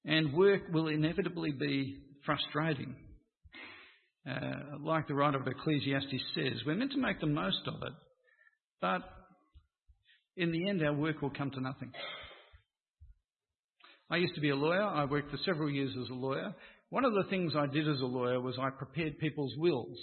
[0.04, 2.94] and work will inevitably be frustrating.
[4.28, 7.92] Uh, like the writer of Ecclesiastes says, we're meant to make the most of it,
[8.80, 9.00] but
[10.38, 11.92] in the end, our work will come to nothing.
[14.10, 14.82] I used to be a lawyer.
[14.82, 16.54] I worked for several years as a lawyer.
[16.90, 19.98] One of the things I did as a lawyer was I prepared people's wills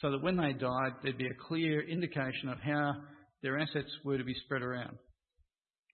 [0.00, 2.92] so that when they died, there'd be a clear indication of how
[3.42, 4.96] their assets were to be spread around.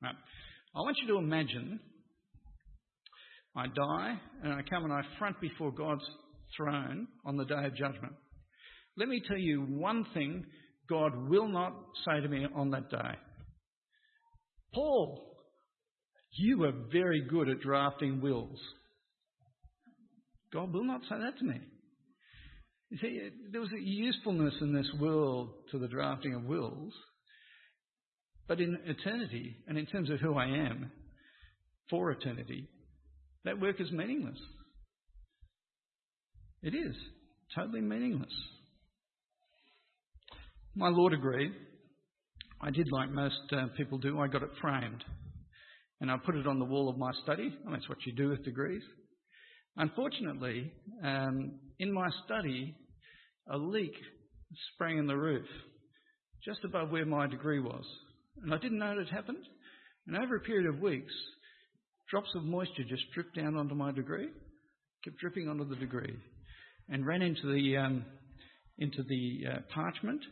[0.03, 0.15] Right.
[0.75, 1.81] I want you to imagine
[3.57, 6.05] I die and I come and I front before God's
[6.57, 8.15] throne on the day of judgment.
[8.97, 10.45] Let me tell you one thing
[10.89, 13.17] God will not say to me on that day.
[14.73, 15.37] Paul,
[16.33, 18.59] you were very good at drafting wills.
[20.53, 21.61] God will not say that to me.
[22.91, 23.21] You see,
[23.53, 26.93] there was a usefulness in this world to the drafting of wills,
[28.49, 30.91] but in eternity, and in terms of who I am
[31.89, 32.69] for eternity,
[33.45, 34.39] that work is meaningless.
[36.63, 36.95] It is
[37.55, 38.33] totally meaningless.
[40.75, 41.53] My law degree,
[42.63, 45.03] I did like most uh, people do, I got it framed.
[46.01, 47.55] And I put it on the wall of my study.
[47.71, 48.83] That's what you do with degrees.
[49.77, 52.75] Unfortunately, um, in my study,
[53.51, 53.95] a leak
[54.75, 55.47] sprang in the roof
[56.45, 57.85] just above where my degree was.
[58.43, 59.45] And I didn't know it had happened.
[60.07, 61.13] And over a period of weeks,
[62.11, 64.29] drops of moisture just dripped down onto my degree,
[65.05, 66.17] kept dripping onto the degree,
[66.89, 68.05] and ran into the um,
[68.79, 70.23] into the uh, parchment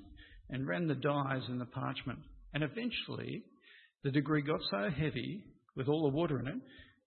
[0.50, 2.20] and ran the dyes in the parchment.
[2.54, 3.42] And eventually,
[4.04, 5.44] the degree got so heavy
[5.76, 6.56] with all the water in it,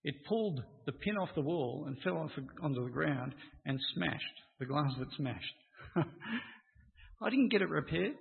[0.03, 2.31] it pulled the pin off the wall and fell off
[2.63, 3.33] onto the ground
[3.65, 4.23] and smashed.
[4.59, 5.55] The glass of it smashed.
[5.95, 8.15] I didn't get it repaired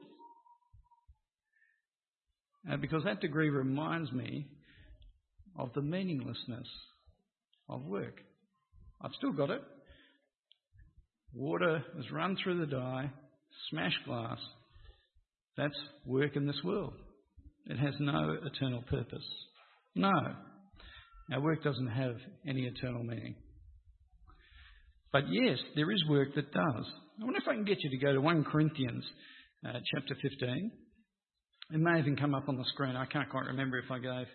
[2.70, 4.46] uh, because that degree reminds me
[5.58, 6.66] of the meaninglessness
[7.68, 8.20] of work.
[9.00, 9.62] I've still got it.
[11.32, 13.10] Water has run through the dye,
[13.70, 14.38] smashed glass.
[15.56, 16.94] That's work in this world.
[17.66, 19.24] It has no eternal purpose.
[19.94, 20.12] No.
[21.32, 23.36] Our work doesn't have any eternal meaning.
[25.12, 26.86] But yes, there is work that does.
[27.20, 29.04] I wonder if I can get you to go to 1 Corinthians
[29.66, 30.70] uh, chapter 15.
[31.72, 32.96] It may even come up on the screen.
[32.96, 34.26] I can't quite remember if I gave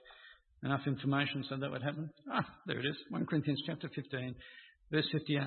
[0.64, 2.10] enough information so that would happen.
[2.32, 2.96] Ah, there it is.
[3.10, 4.36] 1 Corinthians chapter 15,
[4.92, 5.42] verse 58.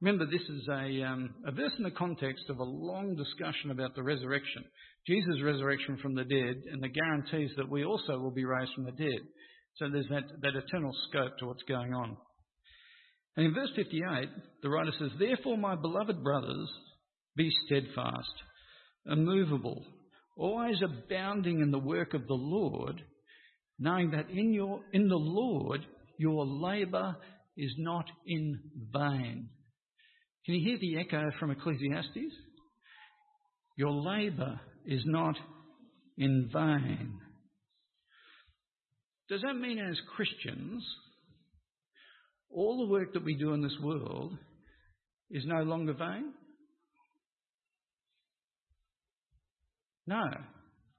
[0.00, 3.94] Remember, this is a, um, a verse in the context of a long discussion about
[3.94, 4.62] the resurrection.
[5.06, 8.84] Jesus' resurrection from the dead and the guarantees that we also will be raised from
[8.84, 9.20] the dead.
[9.76, 12.16] So there's that, that eternal scope to what's going on.
[13.36, 14.28] And in verse 58,
[14.62, 16.70] the writer says, Therefore, my beloved brothers,
[17.34, 18.32] be steadfast,
[19.06, 19.84] immovable,
[20.36, 23.02] always abounding in the work of the Lord,
[23.78, 25.80] knowing that in, your, in the Lord
[26.18, 27.16] your labour
[27.56, 28.60] is not in
[28.92, 29.50] vain.
[30.46, 32.32] Can you hear the echo from Ecclesiastes?
[33.76, 35.36] Your labour is not
[36.16, 37.18] in vain.
[39.28, 40.84] Does that mean as Christians,
[42.48, 44.38] all the work that we do in this world
[45.32, 46.32] is no longer vain?
[50.06, 50.22] No,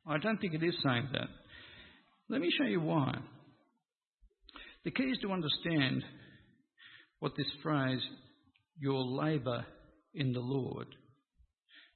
[0.06, 1.30] I don't think it is saying that.
[2.30, 3.16] Let me show you why.
[4.84, 6.04] The key is to understand
[7.20, 8.02] what this phrase,
[8.80, 9.66] your labour
[10.14, 10.88] in the Lord,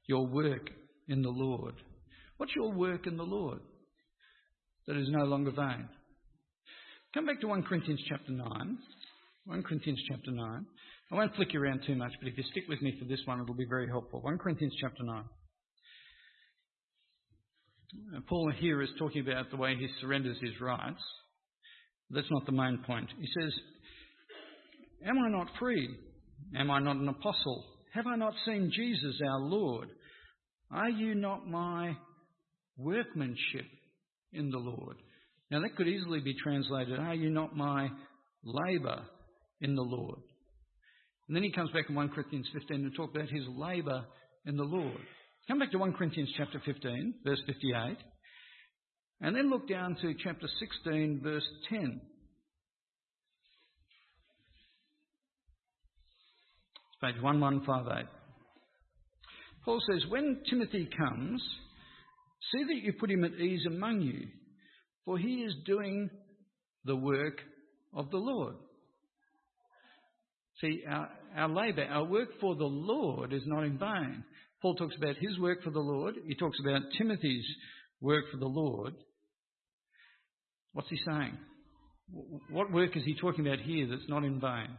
[0.07, 0.69] your work
[1.07, 1.75] in the Lord.
[2.37, 3.59] What's your work in the Lord
[4.87, 5.87] that is no longer vain?
[7.13, 8.77] Come back to 1 Corinthians chapter 9.
[9.45, 10.65] 1 Corinthians chapter 9.
[11.11, 13.19] I won't flick you around too much, but if you stick with me for this
[13.25, 14.21] one, it'll be very helpful.
[14.21, 15.23] 1 Corinthians chapter 9.
[18.29, 21.01] Paul here is talking about the way he surrenders his rights.
[22.09, 23.09] That's not the main point.
[23.19, 23.53] He says,
[25.05, 25.89] Am I not free?
[26.55, 27.63] Am I not an apostle?
[27.93, 29.89] Have I not seen Jesus our Lord?
[30.71, 31.93] Are you not my
[32.77, 33.65] workmanship
[34.33, 34.97] in the Lord?
[35.49, 37.89] Now that could easily be translated, Are you not my
[38.43, 39.01] labour
[39.59, 40.19] in the Lord?
[41.27, 44.03] And then he comes back in 1 Corinthians 15 to talk about his labour
[44.45, 44.99] in the Lord.
[45.47, 47.97] Come back to 1 Corinthians chapter 15, verse 58,
[49.21, 52.01] and then look down to chapter 16, verse 10.
[56.89, 58.05] It's page 1158.
[59.65, 61.41] Paul says, When Timothy comes,
[62.51, 64.27] see that you put him at ease among you,
[65.05, 66.09] for he is doing
[66.85, 67.39] the work
[67.93, 68.55] of the Lord.
[70.59, 74.23] See, our, our labour, our work for the Lord is not in vain.
[74.61, 76.15] Paul talks about his work for the Lord.
[76.27, 77.45] He talks about Timothy's
[77.99, 78.93] work for the Lord.
[80.73, 81.37] What's he saying?
[82.49, 84.77] What work is he talking about here that's not in vain?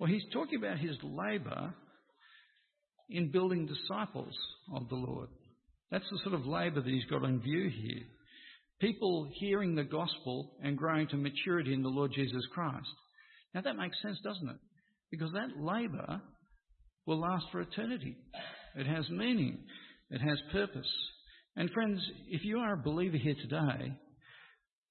[0.00, 1.74] Well, he's talking about his labour
[3.10, 4.34] in building disciples
[4.74, 5.28] of the Lord.
[5.90, 8.02] That's the sort of labour that he's got in view here.
[8.80, 12.88] People hearing the gospel and growing to maturity in the Lord Jesus Christ.
[13.54, 14.56] Now that makes sense, doesn't it?
[15.10, 16.22] Because that labour
[17.04, 18.16] will last for eternity.
[18.76, 19.58] It has meaning.
[20.10, 20.90] It has purpose.
[21.56, 23.92] And friends, if you are a believer here today,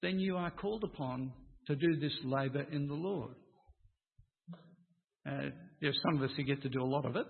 [0.02, 1.32] then you are called upon
[1.66, 3.34] to do this labour in the Lord.
[5.30, 7.26] Uh, there's some of us who get to do a lot of it.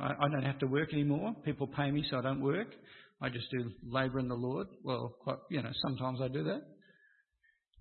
[0.00, 1.34] I, I don't have to work anymore.
[1.44, 2.68] People pay me so I don't work.
[3.20, 4.66] I just do labour in the Lord.
[4.82, 6.62] Well, quite, you know, sometimes I do that.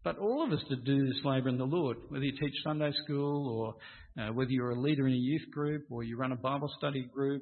[0.03, 2.91] But all of us that do this labour in the Lord, whether you teach Sunday
[3.03, 3.75] school
[4.17, 6.69] or uh, whether you're a leader in a youth group or you run a Bible
[6.77, 7.41] study group,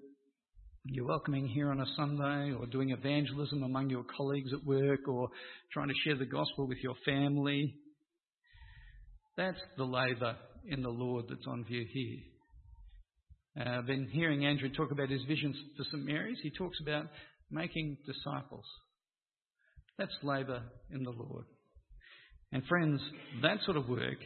[0.86, 5.30] you're welcoming here on a Sunday or doing evangelism among your colleagues at work or
[5.74, 7.76] trying to share the gospel with your family.
[9.36, 10.36] That's the labour
[10.70, 12.20] in the Lord that's on view here.
[13.60, 16.38] Uh, been hearing Andrew talk about his visions for St Mary's.
[16.42, 17.08] He talks about
[17.52, 18.66] making disciples.
[19.98, 21.46] That's labour in the Lord.
[22.52, 23.02] And friends,
[23.42, 24.18] that sort of work,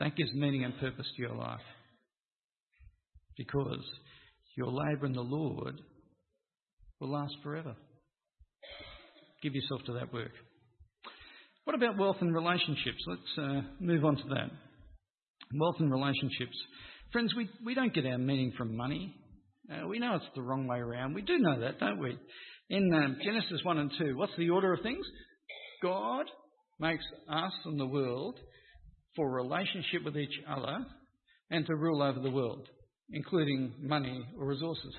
[0.00, 1.60] that gives meaning and purpose to your life.
[3.36, 3.84] Because
[4.56, 5.80] your labour in the Lord
[7.00, 7.76] will last forever.
[9.42, 10.32] Give yourself to that work.
[11.64, 13.02] What about wealth and relationships?
[13.06, 14.50] Let's uh, move on to that.
[15.54, 16.56] Wealth and relationships.
[17.12, 19.14] Friends, we, we don't get our meaning from money.
[19.70, 21.14] Uh, we know it's the wrong way around.
[21.14, 22.16] We do know that, don't we?
[22.68, 25.06] In uh, Genesis 1 and 2, what's the order of things?
[25.82, 26.26] God
[26.80, 28.38] makes us and the world
[29.14, 30.84] for relationship with each other
[31.50, 32.68] and to rule over the world,
[33.12, 34.94] including money or resources.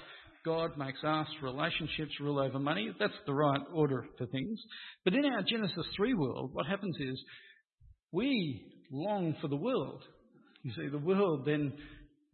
[0.45, 2.89] God makes us relationships rule over money.
[3.00, 4.58] That's the right order for things.
[5.04, 7.22] But in our Genesis 3 world, what happens is
[8.14, 10.02] we long for the world.
[10.68, 11.72] You see, the world then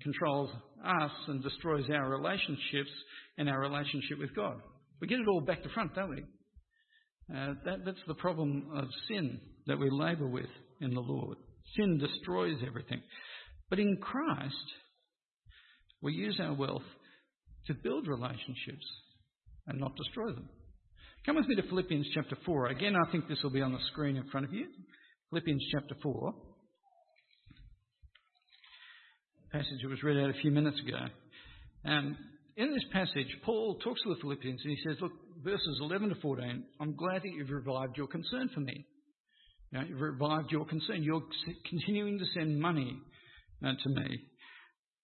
[0.02, 0.50] controls
[0.84, 2.90] us and destroys our relationships
[3.38, 4.56] and our relationship with God.
[5.00, 6.24] We get it all back to front, don't we?
[7.32, 10.50] Uh, that, that's the problem of sin that we labour with
[10.82, 11.38] in the Lord.
[11.78, 13.04] Sin destroys everything.
[13.70, 14.56] But in Christ,
[16.02, 16.82] we use our wealth
[17.68, 18.86] to build relationships
[19.68, 20.50] and not destroy them.
[21.28, 22.70] Come with me to Philippians chapter 4.
[22.70, 24.66] Again, I think this will be on the screen in front of you.
[25.30, 26.34] Philippians chapter 4.
[29.54, 30.98] Passage that was read out a few minutes ago.
[31.86, 32.18] And
[32.58, 36.16] in this passage, Paul talks to the Philippians and he says, Look, verses 11 to
[36.16, 38.86] 14, I'm glad that you've revived your concern for me.
[39.72, 41.04] You know, you've revived your concern.
[41.04, 41.24] You're
[41.70, 42.98] continuing to send money
[43.66, 44.20] uh, to me.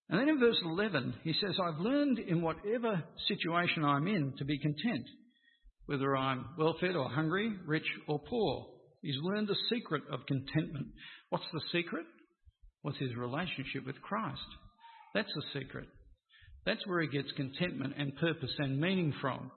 [0.10, 4.46] And then in verse 11, he says, I've learned in whatever situation I'm in to
[4.46, 5.06] be content
[5.90, 8.68] whether I'm well fed or hungry, rich or poor.
[9.02, 10.86] He's learned the secret of contentment.
[11.30, 12.06] What's the secret?
[12.82, 14.40] What's his relationship with Christ?
[15.14, 15.88] That's the secret.
[16.66, 19.52] That's where he gets contentment and purpose and meaning from.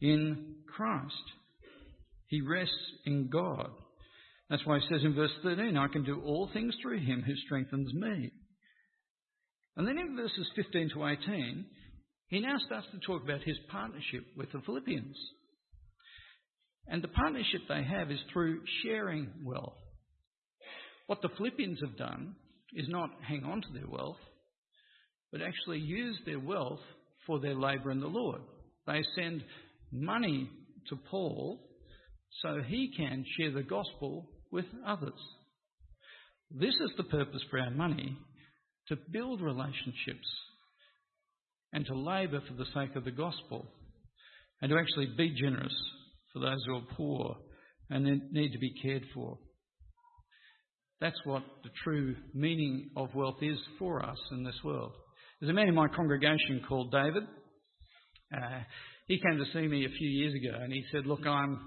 [0.00, 1.14] In Christ.
[2.28, 3.70] He rests in God.
[4.50, 7.34] That's why he says in verse 13, I can do all things through him who
[7.46, 8.30] strengthens me.
[9.76, 11.64] And then in verses 15 to 18,
[12.28, 15.16] he now starts to talk about his partnership with the Philippians.
[16.88, 19.74] And the partnership they have is through sharing wealth.
[21.06, 22.34] What the Philippians have done
[22.74, 24.16] is not hang on to their wealth,
[25.30, 26.80] but actually use their wealth
[27.26, 28.40] for their labour in the Lord.
[28.86, 29.42] They send
[29.92, 30.50] money
[30.88, 31.60] to Paul
[32.42, 35.12] so he can share the gospel with others.
[36.50, 38.16] This is the purpose for our money
[38.88, 40.28] to build relationships
[41.72, 43.66] and to labour for the sake of the gospel
[44.62, 45.74] and to actually be generous
[46.32, 47.36] for those who are poor
[47.90, 49.38] and need to be cared for.
[51.00, 54.92] That's what the true meaning of wealth is for us in this world.
[55.40, 57.24] There's a man in my congregation called David.
[58.34, 58.60] Uh,
[59.06, 61.60] he came to see me a few years ago and he said, Look, I'm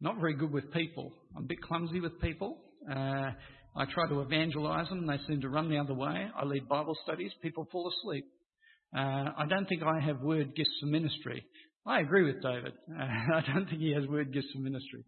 [0.00, 1.12] not very good with people.
[1.36, 2.56] I'm a bit clumsy with people.
[2.90, 3.30] Uh,
[3.76, 6.28] I try to evangelise them, they seem to run the other way.
[6.34, 8.24] I lead Bible studies, people fall asleep.
[8.96, 11.44] Uh, I don't think I have word gifts for ministry.
[11.86, 12.72] I agree with David.
[12.90, 13.02] Uh,
[13.34, 15.04] I don't think he has word gifts for ministry.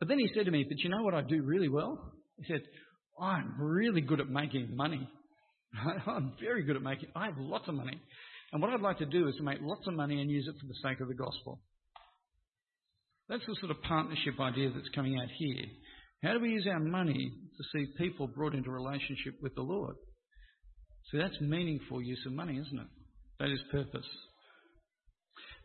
[0.00, 2.12] But then he said to me, But you know what I do really well?
[2.40, 2.62] He said,
[3.20, 5.06] I'm really good at making money.
[6.06, 8.00] I'm very good at making, I have lots of money.
[8.52, 10.54] And what I'd like to do is to make lots of money and use it
[10.60, 11.60] for the sake of the gospel.
[13.28, 15.66] That's the sort of partnership idea that's coming out here.
[16.24, 19.94] How do we use our money to see people brought into relationship with the Lord?
[21.10, 22.86] So that's meaningful use of money, isn't it?
[23.38, 24.06] That is purpose.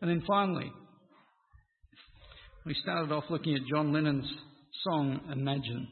[0.02, 0.72] And then finally,
[2.66, 4.32] we started off looking at John Lennon's
[4.84, 5.88] song Imagine.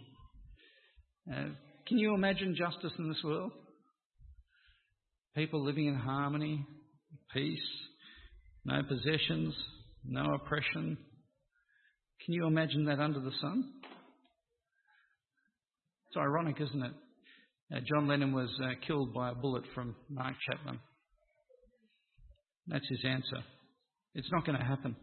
[1.31, 1.49] Uh,
[1.87, 3.51] can you imagine justice in this world?
[5.35, 6.65] People living in harmony,
[7.33, 7.59] peace,
[8.65, 9.53] no possessions,
[10.05, 10.97] no oppression.
[12.25, 13.71] Can you imagine that under the sun?
[16.07, 16.93] It's ironic, isn't it?
[17.73, 20.79] Uh, John Lennon was uh, killed by a bullet from Mark Chapman.
[22.67, 23.43] That's his answer.
[24.13, 24.95] It's not going to happen.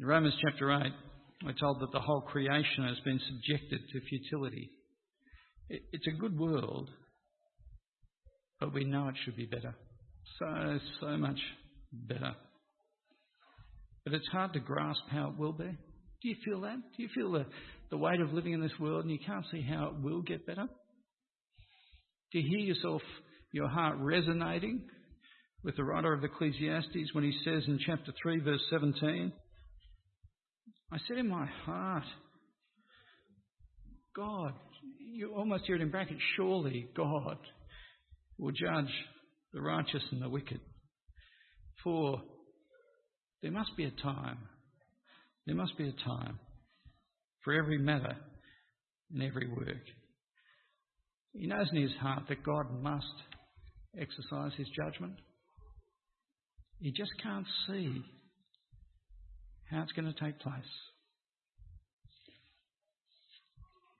[0.00, 0.92] In Romans chapter 8,
[1.44, 4.70] we're told that the whole creation has been subjected to futility.
[5.68, 6.88] It's a good world,
[8.60, 9.74] but we know it should be better.
[10.38, 11.38] So, so much
[11.92, 12.34] better.
[14.04, 15.64] But it's hard to grasp how it will be.
[16.22, 16.76] Do you feel that?
[16.96, 17.46] Do you feel the,
[17.90, 20.46] the weight of living in this world and you can't see how it will get
[20.46, 20.66] better?
[22.32, 23.02] Do you hear yourself,
[23.52, 24.82] your heart resonating
[25.62, 29.32] with the writer of Ecclesiastes when he says in chapter 3, verse 17,
[30.94, 32.04] I said in my heart,
[34.14, 34.52] God,
[35.12, 37.36] you almost hear it in brackets, surely God
[38.38, 38.92] will judge
[39.52, 40.60] the righteous and the wicked.
[41.82, 42.22] For
[43.42, 44.38] there must be a time,
[45.46, 46.38] there must be a time
[47.42, 48.16] for every matter
[49.12, 49.82] and every work.
[51.32, 53.04] He knows in his heart that God must
[53.98, 55.14] exercise his judgment.
[56.78, 58.04] He just can't see
[59.74, 60.62] how it's going to take place.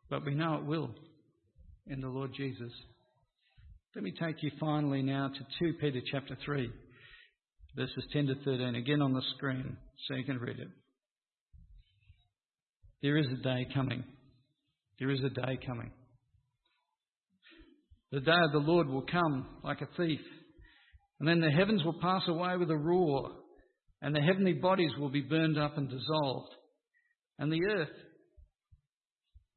[0.09, 0.91] But we know it will
[1.87, 2.73] in the Lord Jesus.
[3.95, 6.71] Let me take you finally now to 2 Peter chapter 3,
[7.77, 10.69] verses 10 to 13, again on the screen so you can read it.
[13.03, 14.05] There is a day coming.
[14.99, 15.91] There is a day coming.
[18.13, 20.21] The day of the Lord will come like a thief.
[21.19, 23.31] And then the heavens will pass away with a roar,
[24.05, 26.51] and the heavenly bodies will be burned up and dissolved,
[27.39, 27.89] and the earth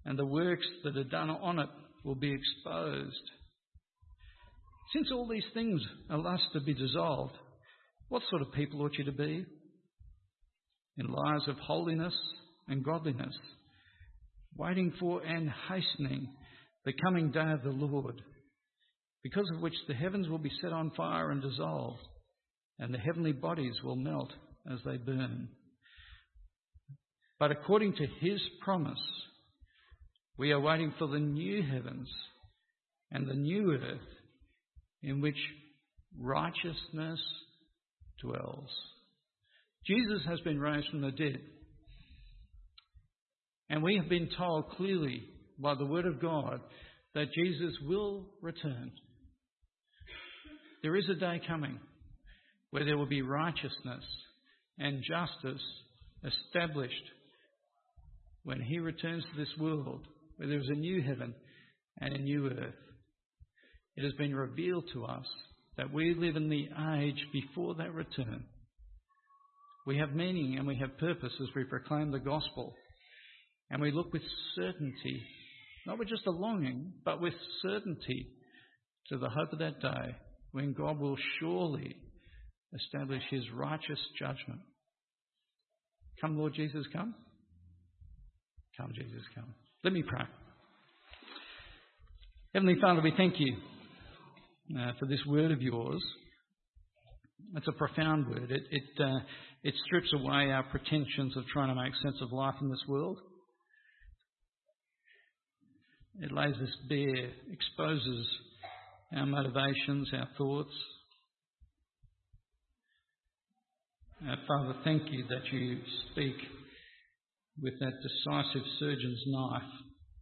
[0.06, 1.68] and the works that are done on it
[2.06, 3.22] will be exposed.
[4.94, 7.34] Since all these things are thus to be dissolved,
[8.08, 9.46] what sort of people ought you to be?
[10.96, 12.16] In lives of holiness
[12.70, 13.36] and godliness,
[14.56, 16.30] waiting for and hastening
[16.86, 18.22] the coming day of the Lord,
[19.24, 22.00] because of which the heavens will be set on fire and dissolved,
[22.80, 24.32] and the heavenly bodies will melt
[24.72, 25.50] as they burn.
[27.40, 29.00] But according to his promise,
[30.38, 32.10] we are waiting for the new heavens
[33.12, 34.02] and the new earth
[35.02, 35.38] in which
[36.20, 37.20] righteousness
[38.22, 38.70] dwells.
[39.86, 41.40] Jesus has been raised from the dead.
[43.70, 45.24] And we have been told clearly
[45.60, 46.62] by the Word of God
[47.14, 48.92] that Jesus will return.
[50.84, 51.80] There is a day coming
[52.72, 54.04] where there will be righteousness
[54.78, 55.62] and justice
[56.24, 56.96] established
[58.44, 60.06] when He returns to this world,
[60.38, 61.34] where there is a new heaven
[62.00, 62.76] and a new earth.
[63.96, 65.26] It has been revealed to us
[65.78, 68.46] that we live in the age before that return.
[69.86, 72.76] We have meaning and we have purpose as we proclaim the gospel.
[73.70, 74.22] And we look with
[74.56, 75.24] certainty,
[75.86, 78.28] not with just a longing, but with certainty
[79.10, 80.16] to the hope of that day
[80.52, 81.96] when God will surely
[82.74, 84.62] establish his righteous judgment.
[86.22, 87.16] Come, Lord Jesus, come.
[88.78, 89.54] Come, Jesus, come.
[89.84, 90.26] Let me pray.
[92.54, 93.56] Heavenly Father, we thank you
[94.80, 96.04] uh, for this word of yours.
[97.56, 98.52] It's a profound word.
[98.52, 99.20] It, it, uh,
[99.64, 103.20] it strips away our pretensions of trying to make sense of life in this world.
[106.20, 108.28] It lays us bare, exposes
[109.16, 110.74] our motivations, our thoughts.
[114.26, 115.78] Uh, Father, thank you that you
[116.12, 116.34] speak
[117.62, 119.62] with that decisive surgeon's knife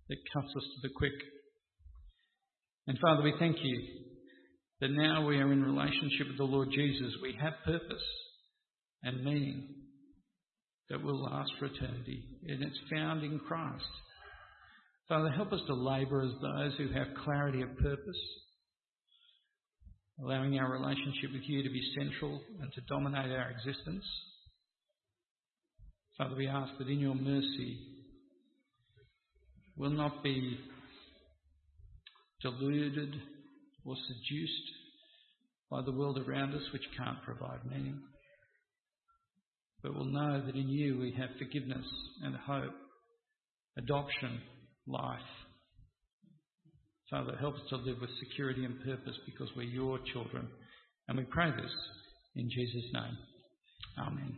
[0.09, 1.13] that cuts us to the quick.
[2.87, 3.81] And Father, we thank you
[4.81, 7.13] that now we are in relationship with the Lord Jesus.
[7.23, 8.03] We have purpose
[9.03, 9.69] and meaning
[10.89, 13.85] that will last for eternity, and it's found in Christ.
[15.07, 18.19] Father, help us to labour as those who have clarity of purpose,
[20.21, 24.03] allowing our relationship with you to be central and to dominate our existence.
[26.17, 27.77] Father, we ask that in your mercy
[29.77, 30.57] we will not be
[32.41, 33.15] deluded
[33.85, 34.71] or seduced
[35.69, 37.99] by the world around us which can't provide meaning.
[39.83, 41.85] But we'll know that in you we have forgiveness
[42.23, 42.73] and hope,
[43.77, 44.41] adoption,
[44.87, 45.19] life.
[47.09, 50.47] Father, help us to live with security and purpose because we're your children.
[51.07, 51.71] And we pray this
[52.35, 53.17] in Jesus' name.
[53.99, 54.37] Amen.